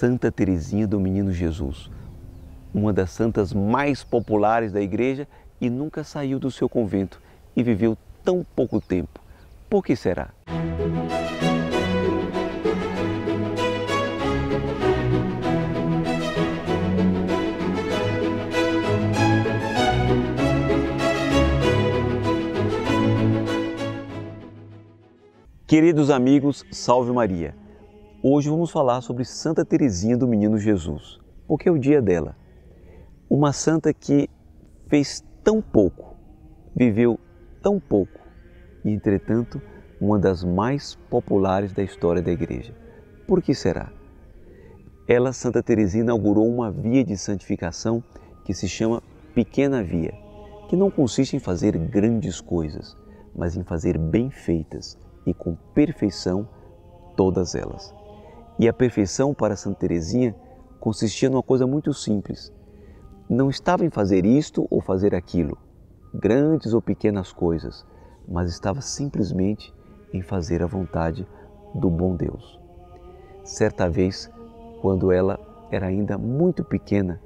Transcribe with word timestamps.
Santa 0.00 0.32
Teresinha 0.32 0.86
do 0.86 0.98
Menino 0.98 1.30
Jesus, 1.30 1.90
uma 2.72 2.90
das 2.90 3.10
santas 3.10 3.52
mais 3.52 4.02
populares 4.02 4.72
da 4.72 4.80
igreja 4.80 5.28
e 5.60 5.68
nunca 5.68 6.02
saiu 6.02 6.38
do 6.38 6.50
seu 6.50 6.70
convento 6.70 7.20
e 7.54 7.62
viveu 7.62 7.98
tão 8.24 8.42
pouco 8.56 8.80
tempo. 8.80 9.20
Por 9.68 9.84
que 9.84 9.94
será? 9.94 10.30
Queridos 25.66 26.08
amigos, 26.08 26.64
salve 26.70 27.12
Maria! 27.12 27.54
Hoje 28.22 28.50
vamos 28.50 28.70
falar 28.70 29.00
sobre 29.00 29.24
Santa 29.24 29.64
Teresinha 29.64 30.14
do 30.14 30.28
Menino 30.28 30.58
Jesus, 30.58 31.18
porque 31.48 31.70
é 31.70 31.72
o 31.72 31.78
dia 31.78 32.02
dela. 32.02 32.36
Uma 33.30 33.50
santa 33.50 33.94
que 33.94 34.28
fez 34.88 35.24
tão 35.42 35.62
pouco, 35.62 36.18
viveu 36.76 37.18
tão 37.62 37.80
pouco 37.80 38.20
e, 38.84 38.90
entretanto, 38.90 39.58
uma 39.98 40.18
das 40.18 40.44
mais 40.44 40.96
populares 41.08 41.72
da 41.72 41.82
história 41.82 42.20
da 42.20 42.30
Igreja. 42.30 42.76
Por 43.26 43.40
que 43.40 43.54
será? 43.54 43.90
Ela, 45.08 45.32
Santa 45.32 45.62
Teresinha, 45.62 46.04
inaugurou 46.04 46.46
uma 46.46 46.70
via 46.70 47.02
de 47.02 47.16
santificação 47.16 48.04
que 48.44 48.52
se 48.52 48.68
chama 48.68 49.02
Pequena 49.34 49.82
Via, 49.82 50.12
que 50.68 50.76
não 50.76 50.90
consiste 50.90 51.36
em 51.36 51.40
fazer 51.40 51.74
grandes 51.78 52.38
coisas, 52.38 52.94
mas 53.34 53.56
em 53.56 53.64
fazer 53.64 53.96
bem 53.96 54.30
feitas 54.30 54.98
e 55.26 55.32
com 55.32 55.56
perfeição 55.72 56.46
todas 57.16 57.54
elas. 57.54 57.98
E 58.60 58.68
a 58.68 58.74
perfeição 58.74 59.32
para 59.32 59.56
Santa 59.56 59.78
Teresinha 59.78 60.36
consistia 60.78 61.30
numa 61.30 61.42
coisa 61.42 61.66
muito 61.66 61.94
simples. 61.94 62.52
Não 63.26 63.48
estava 63.48 63.86
em 63.86 63.90
fazer 63.90 64.26
isto 64.26 64.66
ou 64.70 64.82
fazer 64.82 65.14
aquilo, 65.14 65.56
grandes 66.12 66.74
ou 66.74 66.82
pequenas 66.82 67.32
coisas, 67.32 67.86
mas 68.28 68.50
estava 68.50 68.82
simplesmente 68.82 69.72
em 70.12 70.20
fazer 70.20 70.62
a 70.62 70.66
vontade 70.66 71.26
do 71.74 71.88
bom 71.88 72.14
Deus. 72.14 72.60
Certa 73.44 73.88
vez, 73.88 74.30
quando 74.82 75.10
ela 75.10 75.40
era 75.70 75.86
ainda 75.86 76.18
muito 76.18 76.62
pequena, 76.62 77.18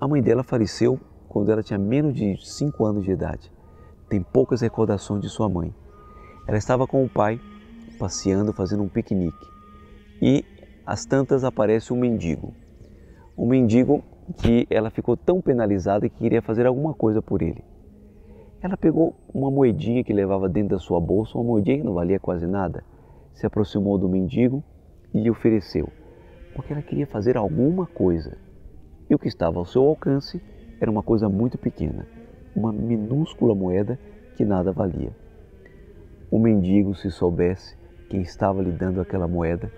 a 0.00 0.08
mãe 0.08 0.20
dela 0.20 0.42
faleceu 0.42 0.98
quando 1.28 1.52
ela 1.52 1.62
tinha 1.62 1.78
menos 1.78 2.16
de 2.16 2.36
5 2.44 2.84
anos 2.84 3.04
de 3.04 3.12
idade. 3.12 3.52
Tem 4.08 4.20
poucas 4.20 4.60
recordações 4.60 5.22
de 5.22 5.28
sua 5.28 5.48
mãe. 5.48 5.72
Ela 6.48 6.58
estava 6.58 6.84
com 6.84 7.04
o 7.04 7.08
pai 7.08 7.40
passeando, 7.96 8.52
fazendo 8.52 8.82
um 8.82 8.88
piquenique. 8.88 9.52
E 10.22 10.44
às 10.86 11.04
tantas 11.04 11.42
aparece 11.42 11.92
um 11.92 11.96
mendigo. 11.96 12.54
Um 13.36 13.44
mendigo 13.44 14.04
que 14.40 14.68
ela 14.70 14.88
ficou 14.88 15.16
tão 15.16 15.40
penalizada 15.40 16.08
que 16.08 16.16
queria 16.16 16.40
fazer 16.40 16.64
alguma 16.64 16.94
coisa 16.94 17.20
por 17.20 17.42
ele. 17.42 17.64
Ela 18.62 18.76
pegou 18.76 19.16
uma 19.34 19.50
moedinha 19.50 20.04
que 20.04 20.12
levava 20.12 20.48
dentro 20.48 20.76
da 20.76 20.78
sua 20.78 21.00
bolsa, 21.00 21.36
uma 21.36 21.42
moedinha 21.42 21.78
que 21.78 21.84
não 21.84 21.94
valia 21.94 22.20
quase 22.20 22.46
nada, 22.46 22.84
se 23.34 23.44
aproximou 23.44 23.98
do 23.98 24.08
mendigo 24.08 24.62
e 25.12 25.20
lhe 25.20 25.28
ofereceu, 25.28 25.88
porque 26.54 26.72
ela 26.72 26.82
queria 26.82 27.08
fazer 27.08 27.36
alguma 27.36 27.84
coisa. 27.84 28.38
E 29.10 29.14
o 29.16 29.18
que 29.18 29.26
estava 29.26 29.58
ao 29.58 29.64
seu 29.64 29.82
alcance 29.82 30.40
era 30.80 30.88
uma 30.88 31.02
coisa 31.02 31.28
muito 31.28 31.58
pequena, 31.58 32.06
uma 32.54 32.72
minúscula 32.72 33.56
moeda 33.56 33.98
que 34.36 34.44
nada 34.44 34.70
valia. 34.70 35.10
O 36.30 36.38
mendigo, 36.38 36.94
se 36.94 37.10
soubesse 37.10 37.76
quem 38.08 38.20
estava 38.20 38.62
lhe 38.62 38.70
dando 38.70 39.00
aquela 39.00 39.26
moeda, 39.26 39.68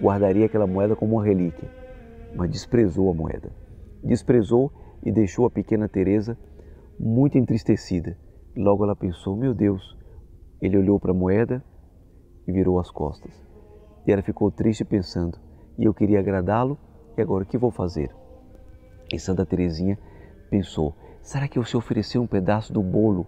guardaria 0.00 0.46
aquela 0.46 0.66
moeda 0.66 0.94
como 0.94 1.16
uma 1.16 1.24
relíquia, 1.24 1.68
mas 2.34 2.50
desprezou 2.50 3.10
a 3.10 3.14
moeda. 3.14 3.50
Desprezou 4.02 4.72
e 5.04 5.10
deixou 5.10 5.46
a 5.46 5.50
pequena 5.50 5.88
Teresa 5.88 6.36
muito 6.98 7.38
entristecida. 7.38 8.16
Logo 8.56 8.84
ela 8.84 8.96
pensou: 8.96 9.36
"Meu 9.36 9.54
Deus". 9.54 9.96
Ele 10.60 10.76
olhou 10.76 10.98
para 10.98 11.12
a 11.12 11.14
moeda 11.14 11.64
e 12.46 12.52
virou 12.52 12.78
as 12.78 12.90
costas. 12.90 13.32
E 14.06 14.12
ela 14.12 14.22
ficou 14.22 14.50
triste 14.50 14.84
pensando: 14.84 15.38
"E 15.78 15.84
eu 15.84 15.94
queria 15.94 16.20
agradá-lo, 16.20 16.78
e 17.16 17.22
agora 17.22 17.44
o 17.44 17.46
que 17.46 17.58
vou 17.58 17.70
fazer?" 17.70 18.10
E 19.12 19.18
Santa 19.18 19.46
Teresinha 19.46 19.98
pensou: 20.50 20.94
"Será 21.22 21.46
que 21.48 21.58
eu 21.58 21.64
se 21.64 21.76
oferecer 21.76 22.18
um 22.18 22.26
pedaço 22.26 22.72
do 22.72 22.82
bolo 22.82 23.26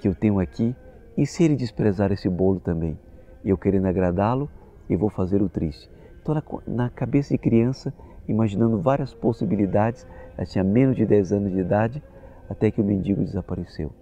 que 0.00 0.08
eu 0.08 0.14
tenho 0.14 0.38
aqui 0.38 0.74
e 1.16 1.26
se 1.26 1.44
ele 1.44 1.56
desprezar 1.56 2.12
esse 2.12 2.28
bolo 2.28 2.60
também? 2.60 2.98
Eu 3.44 3.56
querendo 3.56 3.86
agradá-lo 3.86 4.48
e 4.88 4.96
vou 4.96 5.10
fazer 5.10 5.42
o 5.42 5.48
triste. 5.48 5.90
Então, 6.20 6.34
na 6.66 6.90
cabeça 6.90 7.34
de 7.34 7.38
criança, 7.38 7.94
imaginando 8.28 8.80
várias 8.80 9.14
possibilidades, 9.14 10.06
ela 10.36 10.46
tinha 10.46 10.64
menos 10.64 10.96
de 10.96 11.06
10 11.06 11.32
anos 11.32 11.52
de 11.52 11.60
idade, 11.60 12.02
até 12.48 12.70
que 12.70 12.80
o 12.80 12.84
mendigo 12.84 13.24
desapareceu. 13.24 13.92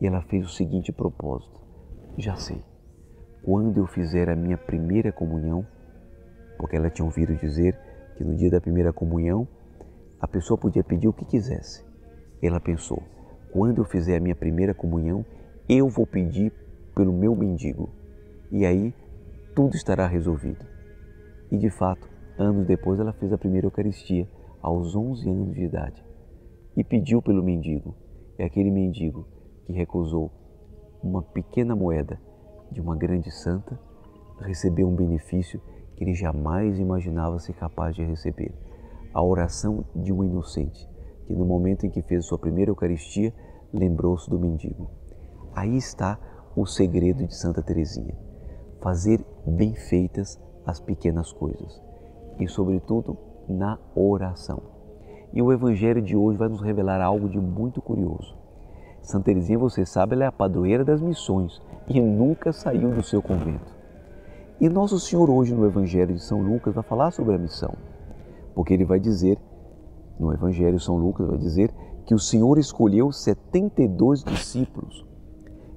E 0.00 0.06
ela 0.06 0.22
fez 0.22 0.44
o 0.46 0.50
seguinte 0.50 0.92
propósito: 0.92 1.60
já 2.16 2.36
sei, 2.36 2.62
quando 3.42 3.78
eu 3.78 3.86
fizer 3.86 4.28
a 4.28 4.36
minha 4.36 4.56
primeira 4.56 5.12
comunhão, 5.12 5.66
porque 6.58 6.76
ela 6.76 6.90
tinha 6.90 7.04
ouvido 7.04 7.34
dizer 7.36 7.78
que 8.16 8.24
no 8.24 8.36
dia 8.36 8.50
da 8.50 8.60
primeira 8.60 8.92
comunhão 8.92 9.48
a 10.20 10.28
pessoa 10.28 10.58
podia 10.58 10.84
pedir 10.84 11.08
o 11.08 11.12
que 11.12 11.24
quisesse. 11.24 11.84
Ela 12.42 12.60
pensou: 12.60 13.02
quando 13.52 13.78
eu 13.78 13.84
fizer 13.84 14.16
a 14.16 14.20
minha 14.20 14.36
primeira 14.36 14.74
comunhão, 14.74 15.24
eu 15.68 15.88
vou 15.88 16.06
pedir 16.06 16.52
pelo 16.94 17.12
meu 17.12 17.34
mendigo. 17.34 17.88
E 18.50 18.66
aí 18.66 18.94
tudo 19.54 19.74
estará 19.74 20.06
resolvido. 20.06 20.64
E 21.50 21.58
de 21.58 21.70
fato, 21.70 22.08
anos 22.38 22.66
depois 22.66 23.00
ela 23.00 23.12
fez 23.12 23.32
a 23.32 23.38
primeira 23.38 23.66
Eucaristia, 23.66 24.28
aos 24.62 24.94
11 24.94 25.28
anos 25.28 25.54
de 25.54 25.62
idade, 25.62 26.04
e 26.76 26.84
pediu 26.84 27.20
pelo 27.20 27.42
mendigo. 27.42 27.94
É 28.38 28.44
aquele 28.44 28.70
mendigo 28.70 29.26
que 29.64 29.72
recusou 29.72 30.30
uma 31.02 31.22
pequena 31.22 31.74
moeda 31.74 32.20
de 32.70 32.80
uma 32.80 32.96
grande 32.96 33.30
santa, 33.30 33.78
recebeu 34.40 34.88
um 34.88 34.94
benefício 34.94 35.60
que 35.96 36.04
ele 36.04 36.14
jamais 36.14 36.78
imaginava 36.78 37.38
ser 37.38 37.54
capaz 37.54 37.94
de 37.94 38.04
receber. 38.04 38.54
A 39.12 39.22
oração 39.22 39.84
de 39.94 40.12
um 40.12 40.22
inocente, 40.22 40.88
que 41.26 41.34
no 41.34 41.44
momento 41.44 41.84
em 41.84 41.90
que 41.90 42.02
fez 42.02 42.24
sua 42.24 42.38
primeira 42.38 42.70
Eucaristia, 42.70 43.34
lembrou-se 43.72 44.30
do 44.30 44.38
mendigo. 44.38 44.90
Aí 45.54 45.76
está 45.76 46.18
o 46.54 46.64
segredo 46.64 47.26
de 47.26 47.34
Santa 47.34 47.62
Teresinha: 47.62 48.16
fazer 48.80 49.24
bem 49.46 49.74
feitas 49.74 50.40
as 50.66 50.80
pequenas 50.80 51.32
coisas 51.32 51.80
e, 52.38 52.48
sobretudo, 52.48 53.16
na 53.48 53.78
oração. 53.94 54.62
E 55.32 55.40
o 55.40 55.52
Evangelho 55.52 56.02
de 56.02 56.16
hoje 56.16 56.38
vai 56.38 56.48
nos 56.48 56.60
revelar 56.60 57.00
algo 57.00 57.28
de 57.28 57.38
muito 57.38 57.80
curioso. 57.80 58.36
Santa 59.02 59.26
Teresinha, 59.26 59.58
você 59.58 59.86
sabe, 59.86 60.14
ela 60.14 60.24
é 60.24 60.26
a 60.26 60.32
padroeira 60.32 60.84
das 60.84 61.00
missões 61.00 61.60
e 61.88 62.00
nunca 62.00 62.52
saiu 62.52 62.90
do 62.90 63.02
seu 63.02 63.22
convento. 63.22 63.80
E 64.60 64.68
Nosso 64.68 64.98
Senhor 64.98 65.30
hoje 65.30 65.54
no 65.54 65.64
Evangelho 65.64 66.14
de 66.14 66.22
São 66.22 66.42
Lucas 66.42 66.74
vai 66.74 66.84
falar 66.84 67.10
sobre 67.12 67.34
a 67.34 67.38
missão, 67.38 67.74
porque 68.54 68.74
ele 68.74 68.84
vai 68.84 69.00
dizer, 69.00 69.38
no 70.18 70.32
Evangelho 70.34 70.76
de 70.76 70.84
São 70.84 70.96
Lucas 70.96 71.26
vai 71.26 71.38
dizer 71.38 71.72
que 72.04 72.14
o 72.14 72.18
Senhor 72.18 72.58
escolheu 72.58 73.10
72 73.10 74.22
discípulos 74.22 75.06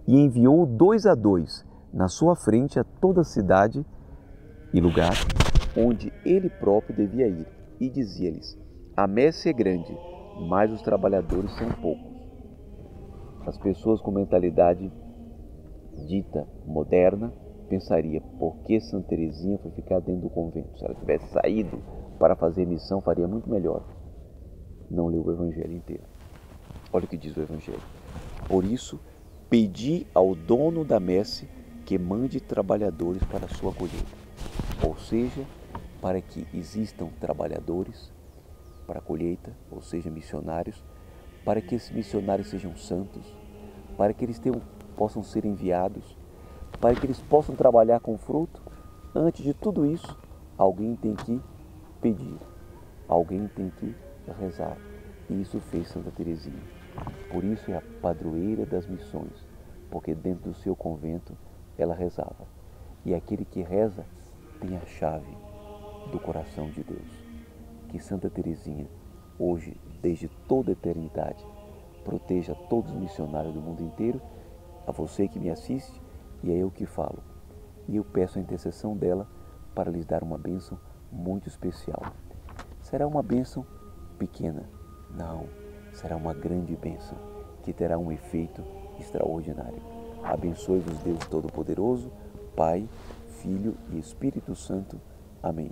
e 0.06 0.20
enviou 0.20 0.66
dois 0.66 1.06
a 1.06 1.16
dois 1.16 1.66
na 1.94 2.08
sua 2.08 2.36
frente 2.36 2.80
a 2.80 2.84
toda 2.84 3.22
a 3.22 3.26
cidade 3.26 3.86
e 4.74 4.82
lugar 4.82 5.14
onde 5.78 6.12
ele 6.26 6.50
próprio 6.50 6.96
devia 6.96 7.28
ir, 7.28 7.48
e 7.80 7.90
dizia-lhes: 7.90 8.58
A 8.96 9.08
messe 9.08 9.50
é 9.50 9.54
grande, 9.54 9.96
mas 10.50 10.72
os 10.72 10.82
trabalhadores 10.82 11.52
são 11.58 11.70
poucos. 11.74 12.12
As 13.46 13.58
pessoas 13.58 14.02
com 14.02 14.12
mentalidade 14.12 14.92
dita 16.08 16.48
moderna 16.66 17.32
pensaria 17.70 18.22
por 18.40 18.64
que 18.64 18.80
Santa 18.80 19.10
Teresinha 19.10 19.58
foi 19.60 19.72
ficar 19.72 20.00
dentro 20.00 20.24
do 20.24 20.30
convento? 20.30 20.78
Se 20.78 20.86
ela 20.86 20.96
tivesse 20.96 21.28
saído 21.32 21.82
para 22.18 22.36
fazer 22.36 22.66
missão, 22.66 23.02
faria 23.02 23.28
muito 23.28 23.50
melhor. 23.50 23.84
Não 24.90 25.08
leu 25.08 25.24
o 25.26 25.32
Evangelho 25.32 25.74
inteiro. 25.74 26.04
Olha 26.92 27.06
o 27.06 27.08
que 27.08 27.18
diz 27.18 27.36
o 27.36 27.42
Evangelho. 27.42 27.82
Por 28.48 28.64
isso, 28.64 29.00
Pedi 29.54 30.08
ao 30.16 30.34
dono 30.34 30.84
da 30.84 31.00
messe 31.00 31.48
que 31.86 31.98
mande 31.98 32.40
trabalhadores 32.40 33.24
para 33.24 33.46
a 33.46 33.50
sua 33.50 33.74
colheita, 33.74 34.18
ou 34.86 34.98
seja, 34.98 35.46
para 36.02 36.22
que 36.22 36.48
existam 36.54 37.08
trabalhadores 37.20 38.12
para 38.86 39.00
a 39.00 39.02
colheita, 39.02 39.56
ou 39.72 39.82
seja, 39.82 40.10
missionários, 40.10 40.84
para 41.46 41.62
que 41.62 41.76
esses 41.76 41.92
missionários 41.92 42.50
sejam 42.50 42.76
santos, 42.76 43.34
para 43.98 44.14
que 44.14 44.24
eles 44.24 44.40
tenham, 44.40 44.62
possam 44.96 45.24
ser 45.24 45.46
enviados, 45.46 46.18
para 46.80 46.96
que 46.96 47.06
eles 47.06 47.20
possam 47.22 47.56
trabalhar 47.56 48.00
com 48.00 48.18
fruto. 48.18 48.62
Antes 49.16 49.44
de 49.44 49.54
tudo 49.54 49.86
isso, 49.86 50.18
alguém 50.58 50.96
tem 50.96 51.16
que 51.16 51.40
pedir, 52.02 52.38
alguém 53.08 53.48
tem 53.48 53.70
que 53.70 53.96
rezar. 54.40 54.78
E 55.30 55.42
isso 55.42 55.60
fez 55.60 55.88
Santa 55.88 56.12
Teresinha. 56.12 56.62
Por 57.32 57.44
isso 57.44 57.72
é 57.72 57.78
a 57.78 57.84
padroeira 58.02 58.66
das 58.66 58.88
missões, 58.88 59.46
porque 59.90 60.14
dentro 60.14 60.52
do 60.52 60.56
seu 60.56 60.76
convento 60.76 61.36
ela 61.78 61.94
rezava. 61.94 62.48
E 63.06 63.14
aquele 63.14 63.46
que 63.46 63.62
reza 63.62 64.06
tem 64.60 64.78
a 64.78 64.86
chave 64.86 65.36
do 66.12 66.20
coração 66.20 66.70
de 66.70 66.84
Deus. 66.84 67.24
Que 67.90 68.00
Santa 68.00 68.30
Teresinha, 68.30 68.88
hoje, 69.38 69.76
desde 70.02 70.28
toda 70.48 70.72
a 70.72 70.74
eternidade, 70.74 71.46
proteja 72.04 72.56
todos 72.70 72.92
os 72.92 72.98
missionários 72.98 73.54
do 73.54 73.62
mundo 73.62 73.84
inteiro, 73.84 74.22
a 74.86 74.92
você 74.92 75.28
que 75.28 75.40
me 75.40 75.50
assiste 75.50 76.02
e 76.44 76.52
é 76.52 76.58
eu 76.58 76.70
que 76.70 76.86
falo. 76.86 77.20
E 77.88 77.96
eu 77.96 78.04
peço 78.04 78.38
a 78.38 78.42
intercessão 78.42 78.96
dela 78.96 79.28
para 79.74 79.92
lhes 79.92 80.06
dar 80.06 80.24
uma 80.24 80.38
bênção 80.38 80.78
muito 81.12 81.48
especial. 81.48 82.02
Será 82.82 83.08
uma 83.08 83.24
bênção 83.24 83.66
pequena? 84.18 84.70
Não, 85.10 85.48
será 85.94 86.16
uma 86.16 86.34
grande 86.34 86.76
bênção 86.76 87.18
que 87.64 87.74
terá 87.74 87.98
um 87.98 88.12
efeito 88.12 88.64
extraordinário. 89.00 90.03
Abençoe-vos 90.24 90.98
Deus 91.00 91.26
Todo-Poderoso, 91.28 92.12
Pai, 92.56 92.88
Filho 93.42 93.76
e 93.92 94.00
Espírito 94.00 94.56
Santo. 94.56 95.00
Amém. 95.42 95.72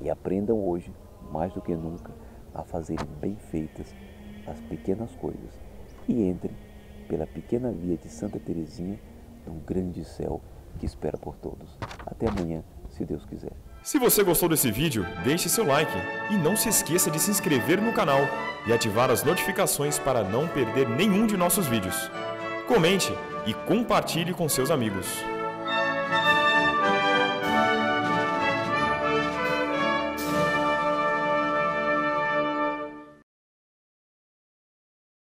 E 0.00 0.10
aprendam 0.10 0.62
hoje, 0.66 0.92
mais 1.32 1.52
do 1.52 1.60
que 1.60 1.74
nunca, 1.74 2.12
a 2.54 2.62
fazerem 2.62 3.06
bem 3.20 3.36
feitas 3.50 3.94
as 4.46 4.60
pequenas 4.60 5.10
coisas 5.16 5.50
e 6.08 6.28
entrem 6.28 6.54
pela 7.08 7.26
pequena 7.26 7.70
via 7.70 7.96
de 7.96 8.08
Santa 8.08 8.38
Teresinha 8.38 8.98
num 9.46 9.58
grande 9.60 10.04
céu 10.04 10.40
que 10.78 10.86
espera 10.86 11.16
por 11.16 11.36
todos. 11.36 11.76
Até 12.04 12.28
amanhã, 12.28 12.62
se 12.90 13.04
Deus 13.04 13.24
quiser. 13.24 13.52
Se 13.82 13.98
você 13.98 14.22
gostou 14.22 14.48
desse 14.48 14.70
vídeo, 14.70 15.06
deixe 15.24 15.48
seu 15.48 15.64
like 15.64 15.92
e 16.30 16.36
não 16.36 16.56
se 16.56 16.68
esqueça 16.68 17.10
de 17.10 17.18
se 17.18 17.30
inscrever 17.30 17.80
no 17.80 17.92
canal 17.92 18.20
e 18.66 18.72
ativar 18.72 19.10
as 19.10 19.22
notificações 19.22 19.98
para 19.98 20.24
não 20.24 20.48
perder 20.48 20.88
nenhum 20.88 21.26
de 21.26 21.36
nossos 21.36 21.66
vídeos. 21.66 22.10
Comente 22.66 23.12
e 23.46 23.54
compartilhe 23.54 24.34
com 24.34 24.48
seus 24.48 24.70
amigos. 24.70 25.35